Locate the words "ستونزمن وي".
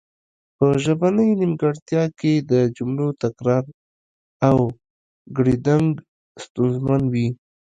6.43-7.27